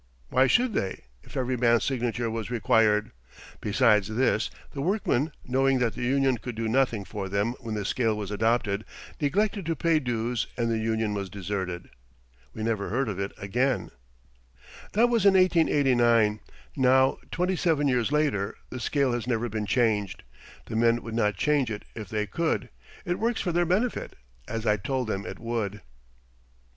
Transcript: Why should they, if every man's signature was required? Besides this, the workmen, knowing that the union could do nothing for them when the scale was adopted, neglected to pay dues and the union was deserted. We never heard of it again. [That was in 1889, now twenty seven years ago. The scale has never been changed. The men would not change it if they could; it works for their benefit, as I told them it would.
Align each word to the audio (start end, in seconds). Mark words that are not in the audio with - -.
Why 0.29 0.47
should 0.47 0.73
they, 0.73 1.03
if 1.21 1.37
every 1.37 1.55
man's 1.55 1.83
signature 1.83 2.31
was 2.31 2.49
required? 2.49 3.11
Besides 3.59 4.07
this, 4.07 4.49
the 4.73 4.81
workmen, 4.81 5.31
knowing 5.45 5.77
that 5.77 5.93
the 5.93 6.01
union 6.01 6.39
could 6.39 6.55
do 6.55 6.67
nothing 6.67 7.05
for 7.05 7.29
them 7.29 7.53
when 7.59 7.75
the 7.75 7.85
scale 7.85 8.17
was 8.17 8.31
adopted, 8.31 8.83
neglected 9.19 9.63
to 9.67 9.75
pay 9.75 9.99
dues 9.99 10.47
and 10.57 10.71
the 10.71 10.79
union 10.79 11.13
was 11.13 11.29
deserted. 11.29 11.91
We 12.51 12.63
never 12.63 12.89
heard 12.89 13.09
of 13.09 13.19
it 13.19 13.31
again. 13.37 13.91
[That 14.93 15.07
was 15.07 15.23
in 15.23 15.35
1889, 15.35 16.39
now 16.75 17.19
twenty 17.29 17.55
seven 17.55 17.87
years 17.87 18.09
ago. 18.11 18.53
The 18.71 18.79
scale 18.79 19.11
has 19.13 19.27
never 19.27 19.49
been 19.49 19.67
changed. 19.67 20.23
The 20.65 20.75
men 20.75 21.03
would 21.03 21.13
not 21.13 21.35
change 21.37 21.69
it 21.69 21.85
if 21.93 22.09
they 22.09 22.25
could; 22.25 22.69
it 23.05 23.19
works 23.19 23.39
for 23.41 23.51
their 23.51 23.65
benefit, 23.67 24.15
as 24.47 24.65
I 24.65 24.77
told 24.77 25.05
them 25.09 25.27
it 25.27 25.37
would. 25.37 25.81